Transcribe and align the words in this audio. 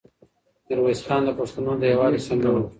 میرویس 0.67 0.99
خان 1.05 1.21
د 1.25 1.29
پښتنو 1.39 1.71
د 1.77 1.83
یووالي 1.91 2.19
سمبول 2.27 2.55
و. 2.65 2.65